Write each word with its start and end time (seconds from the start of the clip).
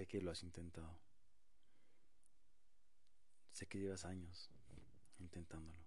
Sé 0.00 0.06
que 0.06 0.22
lo 0.22 0.30
has 0.30 0.42
intentado. 0.42 0.98
Sé 3.52 3.66
que 3.66 3.78
llevas 3.78 4.06
años 4.06 4.48
intentándolo. 5.18 5.84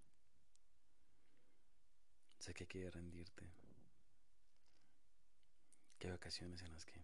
Sé 2.38 2.54
que 2.54 2.68
quieres 2.68 2.94
rendirte. 2.94 3.52
Que 5.98 6.10
hay 6.10 6.14
ocasiones 6.14 6.62
en 6.62 6.72
las 6.74 6.86
que 6.86 7.04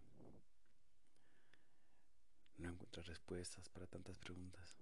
no 2.58 2.70
encuentras 2.70 3.06
respuestas 3.06 3.68
para 3.68 3.88
tantas 3.88 4.16
preguntas. 4.16 4.76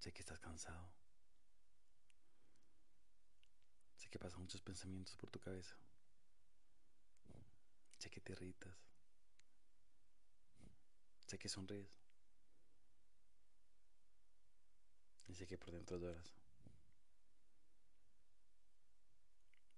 Sé 0.00 0.12
que 0.12 0.20
estás 0.20 0.38
cansado. 0.38 0.92
Sé 3.94 4.10
que 4.10 4.18
pasan 4.18 4.42
muchos 4.42 4.60
pensamientos 4.60 5.16
por 5.16 5.30
tu 5.30 5.40
cabeza. 5.40 5.78
Sé 7.96 8.10
que 8.10 8.20
te 8.20 8.32
irritas. 8.32 8.95
Sé 11.26 11.38
que 11.38 11.48
sonríes. 11.48 11.98
Y 15.26 15.34
sé 15.34 15.46
que 15.46 15.58
por 15.58 15.72
dentro 15.72 15.98
lloras. 15.98 16.32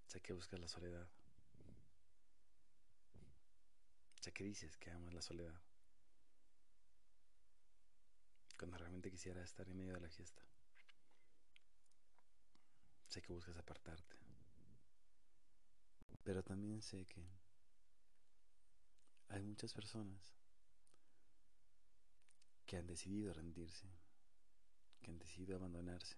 Sé 0.07 0.21
que 0.21 0.35
buscas 0.35 0.61
la 0.61 0.69
soledad. 0.69 1.09
Sé 4.21 4.33
que 4.33 4.45
dices 4.45 4.77
que 4.77 4.91
amas 4.91 5.15
la 5.15 5.23
soledad. 5.23 5.59
Cuando 8.59 8.77
realmente 8.77 9.11
quisiera 9.11 9.43
estar 9.43 9.67
en 9.69 9.77
medio 9.77 9.95
de 9.95 10.01
la 10.01 10.11
fiesta. 10.11 10.43
Sé 13.07 13.23
que 13.23 13.33
buscas 13.33 13.57
apartarte. 13.57 14.17
Pero 16.25 16.43
también 16.43 16.83
sé 16.83 17.07
que 17.07 17.27
hay 19.29 19.43
muchas 19.43 19.73
personas 19.73 20.35
que 22.69 22.77
han 22.77 22.87
decidido 22.87 23.33
rendirse, 23.33 23.89
que 25.01 25.11
han 25.11 25.19
decidido 25.19 25.57
abandonarse. 25.57 26.17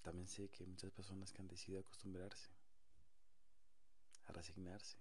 También 0.00 0.26
sé 0.26 0.48
que 0.48 0.62
hay 0.64 0.70
muchas 0.70 0.90
personas 0.90 1.30
que 1.30 1.42
han 1.42 1.48
decidido 1.48 1.80
acostumbrarse, 1.80 2.48
a 4.24 4.32
resignarse, 4.32 4.96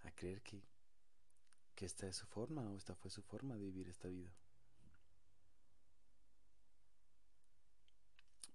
a 0.00 0.10
creer 0.10 0.42
que, 0.42 0.62
que 1.74 1.86
esta 1.86 2.06
es 2.06 2.16
su 2.16 2.26
forma 2.26 2.70
o 2.70 2.76
esta 2.76 2.94
fue 2.94 3.10
su 3.10 3.22
forma 3.22 3.54
de 3.54 3.64
vivir 3.64 3.88
esta 3.88 4.08
vida. 4.08 4.30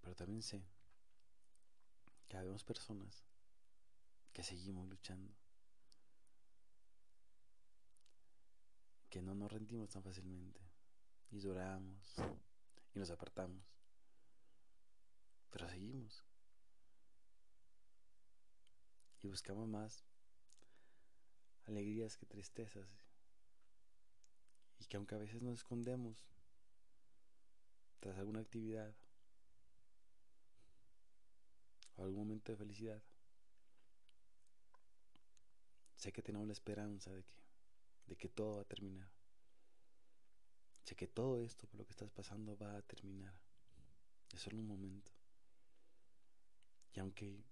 Pero 0.01 0.15
también 0.15 0.43
sé 0.43 0.63
que 2.27 2.37
habemos 2.37 2.63
personas 2.63 3.23
que 4.33 4.43
seguimos 4.43 4.87
luchando, 4.87 5.33
que 9.17 9.23
no 9.23 9.33
nos 9.33 9.51
rendimos 9.51 9.89
tan 9.89 10.03
fácilmente. 10.03 10.61
Y 11.31 11.39
lloramos. 11.39 12.15
Y 12.93 12.99
nos 12.99 13.09
apartamos, 13.09 13.65
pero 15.49 15.67
seguimos. 15.67 16.23
Y 19.23 19.27
buscamos 19.27 19.67
más 19.67 20.05
alegrías 21.65 22.15
que 22.15 22.27
tristezas. 22.27 22.87
Y 24.79 24.85
que 24.85 24.97
aunque 24.97 25.15
a 25.15 25.17
veces 25.17 25.41
nos 25.41 25.57
escondemos 25.57 26.23
tras 27.99 28.19
alguna 28.19 28.41
actividad 28.41 28.93
o 31.95 32.03
algún 32.03 32.19
momento 32.19 32.51
de 32.51 32.57
felicidad, 32.59 33.01
sé 35.95 36.11
que 36.11 36.21
tenemos 36.21 36.45
la 36.45 36.53
esperanza 36.53 37.11
de 37.11 37.23
que, 37.23 37.46
de 38.07 38.15
que 38.15 38.29
todo 38.29 38.55
va 38.55 38.61
a 38.61 38.65
terminar. 38.65 39.09
Sé 40.83 40.95
que 40.95 41.07
todo 41.07 41.41
esto 41.41 41.67
por 41.67 41.79
lo 41.79 41.85
que 41.85 41.91
estás 41.91 42.09
pasando 42.09 42.57
va 42.57 42.77
a 42.77 42.81
terminar. 42.81 43.39
Es 44.33 44.41
solo 44.41 44.57
un 44.57 44.67
momento. 44.67 45.11
Y 46.93 46.99
aunque 46.99 47.43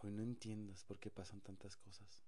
hoy 0.00 0.12
no 0.12 0.22
entiendas 0.22 0.84
por 0.84 0.98
qué 0.98 1.10
pasan 1.10 1.40
tantas 1.40 1.76
cosas, 1.76 2.24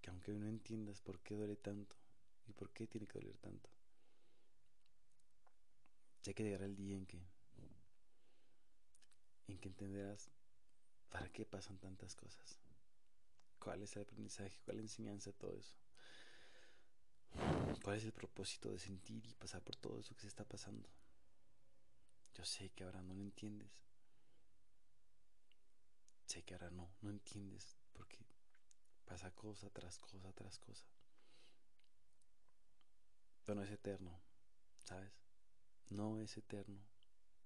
que 0.00 0.10
aunque 0.10 0.32
hoy 0.32 0.38
no 0.38 0.48
entiendas 0.48 1.00
por 1.00 1.20
qué 1.20 1.36
duele 1.36 1.56
tanto 1.56 1.94
y 2.46 2.52
por 2.52 2.72
qué 2.72 2.86
tiene 2.86 3.06
que 3.06 3.18
doler 3.18 3.36
tanto, 3.38 3.70
sé 6.22 6.34
que 6.34 6.42
llegará 6.42 6.64
el 6.64 6.74
día 6.74 6.96
en 6.96 7.06
que 7.06 7.22
en 9.48 9.58
que 9.58 9.68
entenderás 9.68 10.30
para 11.10 11.28
qué 11.30 11.44
pasan 11.44 11.78
tantas 11.78 12.16
cosas. 12.16 12.58
¿Cuál 13.62 13.80
es 13.82 13.94
el 13.94 14.02
aprendizaje? 14.02 14.58
¿Cuál 14.64 14.78
es 14.78 14.82
la 14.82 14.82
enseñanza 14.82 15.32
todo 15.32 15.56
eso? 15.56 15.76
¿Cuál 17.84 17.96
es 17.96 18.04
el 18.04 18.12
propósito 18.12 18.72
de 18.72 18.78
sentir 18.80 19.24
y 19.24 19.34
pasar 19.34 19.62
por 19.62 19.76
todo 19.76 20.00
eso 20.00 20.16
que 20.16 20.22
se 20.22 20.26
está 20.26 20.44
pasando? 20.44 20.88
Yo 22.34 22.44
sé 22.44 22.70
que 22.70 22.82
ahora 22.82 23.02
no 23.02 23.14
lo 23.14 23.22
entiendes. 23.22 23.70
Sé 26.26 26.42
que 26.42 26.54
ahora 26.54 26.70
no, 26.70 26.92
no 27.02 27.10
entiendes 27.10 27.78
porque 27.92 28.26
pasa 29.04 29.30
cosa 29.30 29.70
tras 29.70 29.96
cosa 29.98 30.32
tras 30.32 30.58
cosa. 30.58 30.84
Pero 33.44 33.54
no 33.54 33.62
es 33.62 33.70
eterno, 33.70 34.20
¿sabes? 34.82 35.12
No 35.88 36.18
es 36.18 36.36
eterno. 36.36 36.80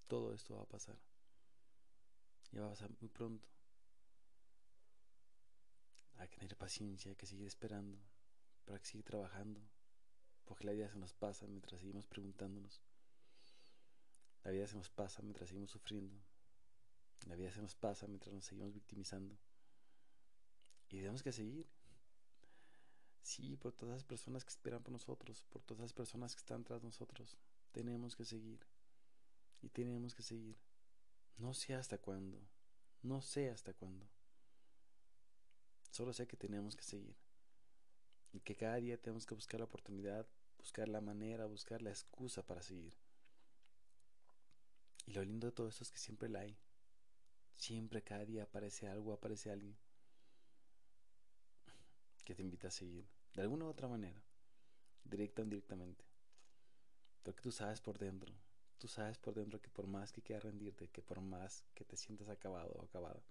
Todo 0.07 0.33
esto 0.33 0.57
va 0.57 0.63
a 0.63 0.69
pasar. 0.69 0.97
Ya 2.53 2.61
va 2.61 2.69
a 2.69 2.71
pasar 2.71 2.91
muy 3.01 3.11
pronto. 3.11 3.49
Hay 6.19 6.29
que 6.29 6.37
tener 6.37 6.56
paciencia, 6.67 7.11
hay 7.11 7.17
que 7.17 7.27
seguir 7.27 7.47
esperando, 7.47 7.97
hay 8.67 8.81
que 8.81 8.87
seguir 8.87 9.05
trabajando, 9.05 9.61
porque 10.45 10.65
la 10.65 10.73
vida 10.73 10.91
se 10.91 10.99
nos 10.99 11.15
pasa 11.15 11.47
mientras 11.47 11.81
seguimos 11.81 12.09
preguntándonos. 12.09 12.83
La 14.43 14.51
vida 14.51 14.67
se 14.67 14.75
nos 14.75 14.91
pasa 14.91 15.23
mientras 15.23 15.49
seguimos 15.49 15.71
sufriendo. 15.71 16.21
La 17.29 17.37
vida 17.37 17.53
se 17.53 17.63
nos 17.63 17.77
pasa 17.77 18.09
mientras 18.09 18.35
nos 18.35 18.45
seguimos 18.45 18.73
victimizando. 18.75 19.39
Y 20.89 20.97
tenemos 20.97 21.23
que 21.23 21.31
seguir. 21.31 21.69
Sí, 23.23 23.57
por 23.57 23.73
todas 23.73 23.95
las 23.95 24.05
personas 24.05 24.45
que 24.45 24.51
esperan 24.51 24.83
por 24.83 24.93
nosotros, 24.93 25.45
por 25.45 25.63
todas 25.63 25.83
las 25.83 25.93
personas 25.93 26.35
que 26.35 26.41
están 26.41 26.65
tras 26.65 26.83
nosotros. 26.83 27.39
Tenemos 27.71 28.17
que 28.17 28.25
seguir. 28.25 28.59
Y 29.63 29.69
tenemos 29.69 30.17
que 30.17 30.25
seguir. 30.25 30.59
No 31.37 31.55
sé 31.55 31.75
hasta 31.75 31.99
cuándo. 31.99 32.41
No 33.03 33.23
sé 33.23 33.51
hasta 33.51 33.73
cuándo. 33.73 34.16
Solo 35.97 36.13
sé 36.13 36.27
que 36.27 36.37
tenemos 36.37 36.77
que 36.77 36.85
seguir. 36.85 37.17
Y 38.31 38.41
que 38.41 38.55
cada 38.55 38.77
día 38.77 39.01
tenemos 39.01 39.25
que 39.25 39.35
buscar 39.35 39.61
la 39.61 39.65
oportunidad, 39.65 40.27
buscar 40.59 40.89
la 40.89 41.01
manera, 41.01 41.47
buscar 41.47 41.81
la 41.81 41.89
excusa 41.89 42.47
para 42.47 42.61
seguir. 42.61 42.95
Y 45.07 45.13
lo 45.13 45.25
lindo 45.25 45.47
de 45.47 45.55
todo 45.55 45.69
esto 45.69 45.85
es 45.85 45.91
que 45.91 45.99
siempre 45.99 46.29
la 46.29 46.41
hay. 46.41 46.55
Siempre 47.55 48.03
cada 48.03 48.27
día 48.27 48.43
aparece 48.43 48.87
algo, 48.89 49.15
aparece 49.15 49.51
alguien 49.51 49.75
que 52.27 52.35
te 52.35 52.43
invita 52.43 52.69
a 52.69 52.73
seguir. 52.73 53.09
De 53.33 53.41
alguna 53.41 53.65
u 53.65 53.69
otra 53.69 53.89
manera. 53.89 54.23
Directa 55.03 55.41
o 55.41 55.45
indirectamente. 55.45 56.05
Porque 57.23 57.41
tú 57.41 57.51
sabes 57.51 57.81
por 57.81 57.97
dentro. 57.97 58.35
Tú 58.77 58.87
sabes 58.87 59.17
por 59.17 59.33
dentro 59.33 59.63
que 59.63 59.71
por 59.71 59.87
más 59.87 60.13
que 60.13 60.21
quieras 60.21 60.45
rendirte, 60.45 60.91
que 60.91 61.01
por 61.01 61.23
más 61.23 61.65
que 61.73 61.87
te 61.87 61.97
sientas 61.97 62.29
acabado 62.29 62.75
o 62.75 62.83
acabado, 62.83 63.23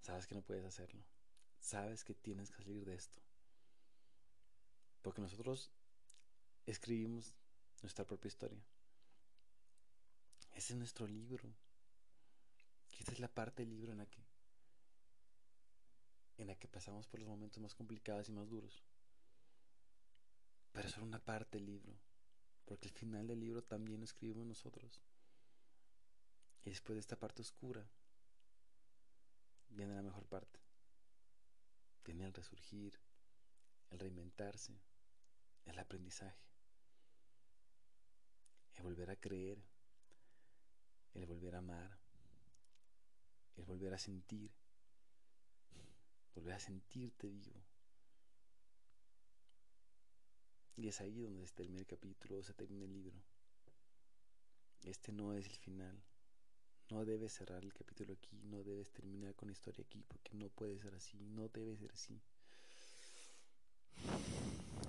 sabes 0.00 0.26
que 0.26 0.34
no 0.34 0.42
puedes 0.42 0.64
hacerlo. 0.64 1.04
Sabes 1.60 2.04
que 2.04 2.14
tienes 2.14 2.50
que 2.50 2.62
salir 2.62 2.84
de 2.84 2.94
esto. 2.94 3.18
Porque 5.02 5.20
nosotros 5.20 5.70
escribimos 6.66 7.34
nuestra 7.82 8.04
propia 8.04 8.28
historia. 8.28 8.62
Ese 10.52 10.72
es 10.72 10.78
nuestro 10.78 11.06
libro. 11.06 11.54
Esta 12.98 13.12
es 13.12 13.20
la 13.20 13.28
parte 13.28 13.62
del 13.62 13.70
libro 13.70 13.92
en 13.92 13.98
la 13.98 14.06
que 14.06 14.26
en 16.38 16.46
la 16.46 16.54
que 16.54 16.68
pasamos 16.68 17.08
por 17.08 17.18
los 17.20 17.28
momentos 17.28 17.60
más 17.60 17.74
complicados 17.74 18.28
y 18.28 18.32
más 18.32 18.48
duros. 18.48 18.84
Pero 20.72 20.86
es 20.86 20.94
solo 20.94 21.06
una 21.06 21.18
parte 21.18 21.58
del 21.58 21.66
libro, 21.66 21.92
porque 22.64 22.86
el 22.86 22.94
final 22.94 23.26
del 23.26 23.40
libro 23.40 23.62
también 23.62 23.98
lo 23.98 24.04
escribimos 24.04 24.46
nosotros. 24.46 25.02
Y 26.64 26.70
después 26.70 26.94
de 26.94 27.00
esta 27.00 27.18
parte 27.18 27.42
oscura, 27.42 27.84
viene 29.70 29.94
la 29.94 30.02
mejor 30.02 30.26
parte. 30.26 30.60
Viene 32.08 32.24
el 32.24 32.32
resurgir, 32.32 32.98
el 33.90 33.98
reinventarse, 33.98 34.80
el 35.66 35.78
aprendizaje, 35.78 36.40
el 38.76 38.82
volver 38.82 39.10
a 39.10 39.16
creer, 39.16 39.62
el 41.12 41.26
volver 41.26 41.54
a 41.54 41.58
amar, 41.58 42.00
el 43.56 43.66
volver 43.66 43.92
a 43.92 43.98
sentir, 43.98 44.50
volver 46.34 46.54
a 46.54 46.58
sentirte 46.58 47.28
vivo. 47.28 47.62
Y 50.76 50.88
es 50.88 51.02
ahí 51.02 51.20
donde 51.20 51.46
se 51.46 51.52
termina 51.52 51.80
el 51.80 51.86
capítulo, 51.86 52.42
se 52.42 52.54
termina 52.54 52.86
el 52.86 52.92
libro. 52.94 53.22
Este 54.82 55.12
no 55.12 55.34
es 55.34 55.46
el 55.46 55.56
final, 55.56 56.02
No 56.90 57.04
debes 57.04 57.34
cerrar 57.34 57.62
el 57.64 57.72
capítulo 57.72 58.14
aquí, 58.14 58.40
no 58.44 58.62
debes 58.62 58.90
terminar 58.92 59.34
con 59.34 59.48
la 59.48 59.52
historia 59.52 59.84
aquí, 59.86 60.02
porque 60.08 60.34
no 60.34 60.48
puede 60.48 60.78
ser 60.78 60.94
así, 60.94 61.18
no 61.18 61.48
debe 61.48 61.76
ser 61.76 61.92
así. 61.92 62.18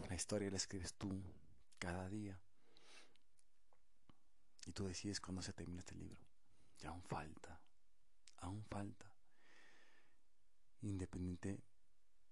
La 0.07 0.15
historia 0.15 0.49
la 0.49 0.57
escribes 0.57 0.93
tú 0.93 1.21
cada 1.77 2.07
día. 2.07 2.39
Y 4.65 4.71
tú 4.71 4.85
decides 4.85 5.19
cuándo 5.19 5.41
se 5.41 5.51
termina 5.51 5.79
este 5.79 5.95
libro. 5.95 6.21
Y 6.81 6.85
aún 6.85 7.01
falta, 7.03 7.59
aún 8.37 8.63
falta. 8.63 9.11
Independiente 10.81 11.59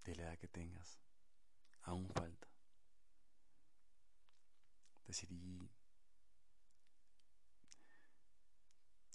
de 0.05 0.15
la 0.15 0.23
edad 0.23 0.37
que 0.37 0.47
tengas, 0.47 0.97
aún 1.83 2.07
falta. 2.09 2.47
Decidí 5.05 5.69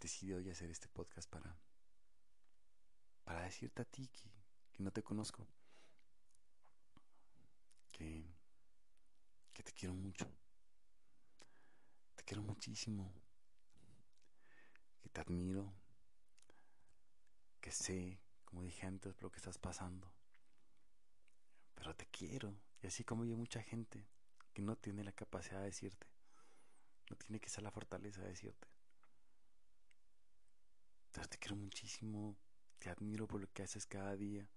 decidí 0.02 0.32
hoy 0.32 0.50
hacer 0.50 0.70
este 0.70 0.88
podcast 0.88 1.28
para 1.30 1.56
para 3.24 3.42
decirte 3.42 3.82
a 3.82 3.84
ti 3.84 4.08
que, 4.08 4.30
no 4.82 4.90
te 4.90 5.02
conozco 5.02 5.46
que 7.92 8.24
que 9.52 9.62
te 9.62 9.72
quiero 9.72 9.94
mucho 9.94 10.26
te 12.16 12.24
quiero 12.24 12.42
muchísimo 12.42 13.12
que 15.00 15.08
te 15.08 15.20
admiro 15.20 15.72
que 17.60 17.70
sé 17.70 18.20
como 18.44 18.62
dije 18.62 18.86
antes 18.86 19.20
lo 19.22 19.30
que 19.30 19.38
estás 19.38 19.58
pasando 19.58 20.12
pero 21.82 21.96
te 21.96 22.06
quiero. 22.06 22.54
Y 22.80 22.86
así 22.86 23.02
como 23.02 23.24
yo 23.24 23.36
mucha 23.36 23.60
gente 23.60 24.06
que 24.52 24.62
no 24.62 24.76
tiene 24.76 25.02
la 25.02 25.12
capacidad 25.12 25.58
de 25.58 25.66
decirte 25.66 26.06
no 27.10 27.16
tiene 27.16 27.40
que 27.40 27.48
ser 27.48 27.64
la 27.64 27.70
fortaleza 27.70 28.22
de 28.22 28.28
decirte 28.28 28.68
te 31.20 31.38
quiero 31.38 31.56
muchísimo, 31.56 32.36
te 32.78 32.90
admiro 32.90 33.26
por 33.26 33.40
lo 33.40 33.52
que 33.52 33.62
haces 33.62 33.86
cada 33.86 34.16
día. 34.16 34.48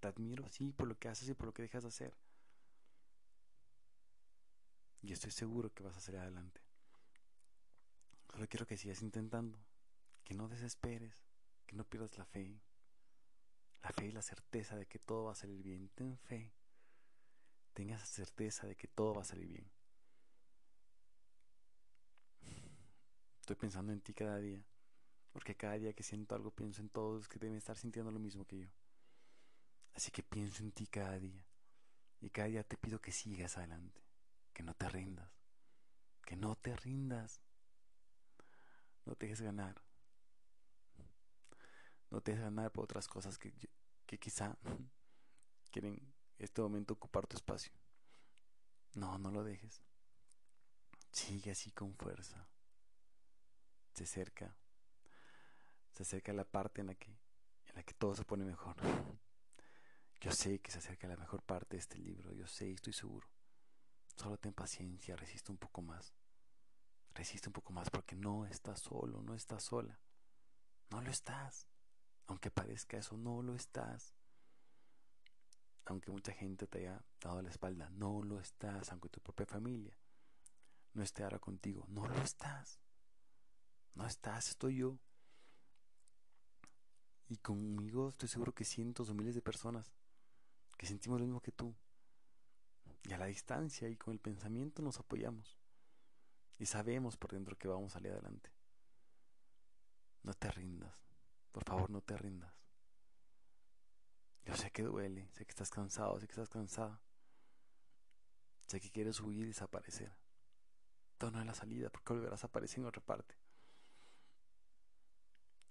Te 0.00 0.08
admiro, 0.08 0.48
sí, 0.48 0.72
por 0.72 0.88
lo 0.88 0.98
que 0.98 1.08
haces 1.08 1.28
y 1.28 1.34
por 1.34 1.46
lo 1.46 1.54
que 1.54 1.62
dejas 1.62 1.82
de 1.82 1.88
hacer. 1.88 2.16
Y 5.02 5.12
estoy 5.12 5.30
seguro 5.30 5.72
que 5.72 5.82
vas 5.82 5.96
a 5.96 6.00
salir 6.00 6.20
adelante. 6.20 6.60
Solo 8.32 8.46
quiero 8.48 8.66
que 8.66 8.76
sigas 8.76 9.02
intentando, 9.02 9.58
que 10.24 10.34
no 10.34 10.48
desesperes, 10.48 11.14
que 11.66 11.76
no 11.76 11.84
pierdas 11.84 12.16
la 12.18 12.24
fe. 12.24 12.60
La 13.82 13.90
fe 13.90 14.06
y 14.06 14.12
la 14.12 14.22
certeza 14.22 14.76
de 14.76 14.86
que 14.86 14.98
todo 14.98 15.24
va 15.24 15.32
a 15.32 15.36
salir 15.36 15.62
bien. 15.62 15.88
Ten 15.90 16.18
fe. 16.18 16.52
Tengas 17.72 18.08
certeza 18.08 18.66
de 18.66 18.76
que 18.76 18.88
todo 18.88 19.14
va 19.14 19.22
a 19.22 19.24
salir 19.24 19.48
bien. 19.48 19.70
Estoy 23.40 23.56
pensando 23.56 23.92
en 23.92 24.00
ti 24.00 24.12
cada 24.12 24.38
día. 24.38 24.62
Porque 25.32 25.56
cada 25.56 25.74
día 25.74 25.92
que 25.92 26.02
siento 26.02 26.34
algo 26.34 26.50
pienso 26.50 26.82
en 26.82 26.88
todos 26.88 27.28
que 27.28 27.38
deben 27.38 27.56
estar 27.56 27.76
sintiendo 27.76 28.10
lo 28.10 28.18
mismo 28.18 28.44
que 28.46 28.58
yo. 28.58 28.68
Así 29.94 30.10
que 30.10 30.22
pienso 30.22 30.62
en 30.62 30.72
ti 30.72 30.86
cada 30.86 31.18
día. 31.18 31.44
Y 32.20 32.30
cada 32.30 32.48
día 32.48 32.64
te 32.64 32.76
pido 32.76 33.00
que 33.00 33.12
sigas 33.12 33.56
adelante. 33.56 34.02
Que 34.52 34.62
no 34.62 34.74
te 34.74 34.88
rindas. 34.88 35.30
Que 36.24 36.36
no 36.36 36.56
te 36.56 36.76
rindas. 36.76 37.40
No 39.04 39.14
te 39.14 39.26
dejes 39.26 39.40
ganar. 39.40 39.80
No 42.10 42.20
te 42.20 42.32
dejes 42.32 42.44
ganar 42.44 42.72
por 42.72 42.84
otras 42.84 43.06
cosas 43.06 43.38
que, 43.38 43.52
que 44.06 44.18
quizá 44.18 44.56
quieren 45.70 45.94
en 45.94 46.44
este 46.44 46.60
momento 46.60 46.94
ocupar 46.94 47.26
tu 47.26 47.36
espacio. 47.36 47.72
No, 48.94 49.18
no 49.18 49.30
lo 49.30 49.44
dejes. 49.44 49.80
Sigue 51.12 51.52
así 51.52 51.70
con 51.70 51.94
fuerza. 51.94 52.48
Se 53.94 54.04
acerca 54.04 54.56
se 56.04 56.16
acerca 56.16 56.32
la 56.32 56.44
parte 56.44 56.80
en 56.80 56.86
la 56.86 56.94
que, 56.94 57.10
en 57.10 57.74
la 57.74 57.82
que 57.82 57.92
todo 57.92 58.14
se 58.14 58.24
pone 58.24 58.42
mejor. 58.42 58.74
Yo 60.20 60.32
sé 60.32 60.58
que 60.60 60.70
se 60.70 60.78
acerca 60.78 61.06
la 61.06 61.16
mejor 61.16 61.42
parte 61.42 61.76
de 61.76 61.80
este 61.80 61.98
libro, 61.98 62.32
yo 62.32 62.46
sé 62.46 62.70
y 62.70 62.72
estoy 62.72 62.94
seguro. 62.94 63.28
Solo 64.16 64.38
ten 64.38 64.54
paciencia, 64.54 65.14
resiste 65.14 65.52
un 65.52 65.58
poco 65.58 65.82
más. 65.82 66.14
Resiste 67.12 67.50
un 67.50 67.52
poco 67.52 67.74
más 67.74 67.90
porque 67.90 68.16
no 68.16 68.46
estás 68.46 68.80
solo, 68.80 69.22
no 69.22 69.34
estás 69.34 69.62
sola. 69.62 70.00
No 70.88 71.02
lo 71.02 71.10
estás. 71.10 71.66
Aunque 72.28 72.50
parezca 72.50 72.96
eso, 72.96 73.18
no 73.18 73.42
lo 73.42 73.54
estás. 73.54 74.14
Aunque 75.84 76.10
mucha 76.10 76.32
gente 76.32 76.66
te 76.66 76.78
haya 76.78 77.04
dado 77.20 77.42
la 77.42 77.50
espalda, 77.50 77.90
no 77.90 78.22
lo 78.22 78.40
estás. 78.40 78.90
Aunque 78.90 79.10
tu 79.10 79.20
propia 79.20 79.44
familia 79.44 79.98
no 80.94 81.02
esté 81.02 81.24
ahora 81.24 81.38
contigo, 81.38 81.84
no 81.88 82.06
lo 82.06 82.22
estás. 82.22 82.80
No 83.94 84.06
estás, 84.06 84.48
estoy 84.48 84.76
yo. 84.76 84.98
Y 87.30 87.36
conmigo 87.38 88.08
estoy 88.08 88.28
seguro 88.28 88.52
que 88.52 88.64
cientos 88.64 89.08
o 89.08 89.14
miles 89.14 89.36
de 89.36 89.40
personas 89.40 89.92
que 90.76 90.86
sentimos 90.86 91.20
lo 91.20 91.26
mismo 91.26 91.40
que 91.40 91.52
tú. 91.52 91.72
Y 93.04 93.12
a 93.12 93.18
la 93.18 93.26
distancia 93.26 93.88
y 93.88 93.96
con 93.96 94.12
el 94.12 94.18
pensamiento 94.18 94.82
nos 94.82 94.98
apoyamos. 94.98 95.56
Y 96.58 96.66
sabemos 96.66 97.16
por 97.16 97.30
dentro 97.30 97.56
que 97.56 97.68
vamos 97.68 97.92
a 97.92 97.94
salir 97.94 98.10
adelante. 98.10 98.50
No 100.24 100.34
te 100.34 100.50
rindas. 100.50 101.06
Por 101.52 101.62
favor, 101.62 101.88
no 101.88 102.00
te 102.00 102.16
rindas. 102.16 102.52
Yo 104.44 104.56
sé 104.56 104.72
que 104.72 104.82
duele, 104.82 105.28
sé 105.30 105.44
que 105.46 105.50
estás 105.50 105.70
cansado, 105.70 106.18
sé 106.18 106.26
que 106.26 106.32
estás 106.32 106.50
cansada. 106.50 107.00
Sé 108.66 108.80
que 108.80 108.90
quieres 108.90 109.20
huir 109.20 109.44
y 109.44 109.48
desaparecer. 109.50 110.12
Esto 111.12 111.30
no 111.30 111.38
es 111.38 111.46
la 111.46 111.54
salida 111.54 111.90
porque 111.90 112.12
volverás 112.12 112.42
a 112.42 112.48
aparecer 112.48 112.80
en 112.80 112.86
otra 112.86 113.02
parte. 113.02 113.36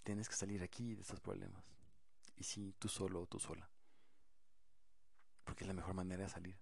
Tienes 0.10 0.28
que 0.28 0.36
salir 0.36 0.64
aquí 0.64 0.96
de 0.96 1.02
estos 1.02 1.20
problemas. 1.20 1.64
Y 2.36 2.44
sí, 2.44 2.74
tú 2.80 2.88
solo 2.88 3.22
o 3.22 3.28
tú 3.28 3.40
sola. 3.40 3.70
Porque 5.44 5.66
es 5.66 5.68
la 5.68 5.76
mejor 5.76 5.94
manera 5.94 6.24
de 6.24 6.30
salir. 6.30 6.60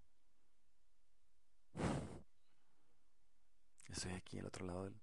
Estoy 3.87 4.11
aquí 4.11 4.37
al 4.37 4.47
otro 4.47 4.65
lado 4.65 4.83
del, 4.83 4.99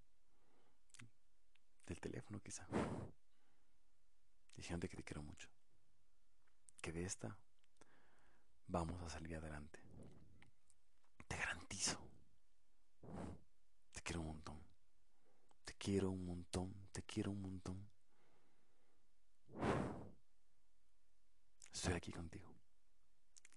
del 1.87 2.00
teléfono 2.02 2.38
quizá. 2.41 2.69
Diciéndote 4.55 4.91
que 4.91 4.99
te 4.99 5.05
quiero 5.05 5.23
mucho. 5.23 5.49
Que 6.82 6.93
de 6.93 7.05
esta 7.06 7.38
vamos 8.67 9.00
a 9.00 9.08
salir 9.08 9.37
adelante. 9.37 9.81
Te 11.26 11.38
garantizo. 11.38 11.99
Te 13.91 14.02
quiero 14.02 14.20
un 14.20 14.26
montón. 14.26 14.61
Te 15.64 15.73
quiero 15.79 16.11
un 16.11 16.26
montón. 16.26 16.75
Te 16.93 17.02
quiero 17.05 17.31
un 17.31 17.41
montón. 17.41 17.94
Estoy 21.84 21.98
aquí 21.98 22.12
contigo. 22.12 22.50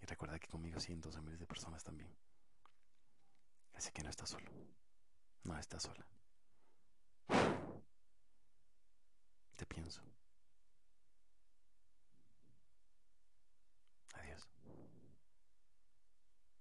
Y 0.01 0.05
recuerda 0.05 0.37
que 0.37 0.49
conmigo 0.49 0.81
cientos 0.81 1.15
de 1.15 1.21
miles 1.21 1.39
de 1.39 1.47
personas 1.47 1.81
también. 1.81 2.13
Así 3.73 3.89
que 3.93 4.03
no 4.03 4.09
estás 4.09 4.31
solo. 4.31 4.51
No 5.45 5.57
estás 5.57 5.83
sola. 5.83 6.05
Te 9.55 9.65
pienso. 9.65 10.01